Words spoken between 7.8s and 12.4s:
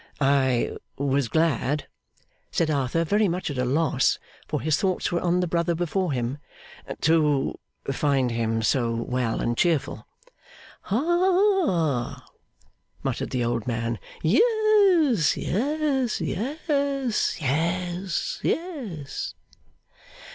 find him so well and cheerful.' 'Ha!'